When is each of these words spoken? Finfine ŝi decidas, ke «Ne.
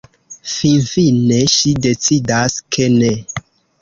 Finfine 0.53 1.37
ŝi 1.57 1.75
decidas, 1.87 2.57
ke 2.77 2.89
«Ne. 2.99 3.13